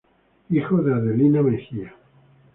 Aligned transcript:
Hijo 0.49 0.81
de 0.81 0.95
Adelina 0.95 1.43
Mejía. 1.43 1.93